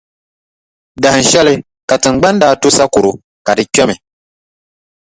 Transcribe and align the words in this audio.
Dahinshɛli 1.01 1.53
ka 1.89 1.95
Tiŋgbani 2.01 2.39
daa 2.41 2.55
to 2.61 2.67
sakɔro 2.77 3.11
ka 3.45 3.51
di 3.57 3.63
kpɛmi. 3.73 3.95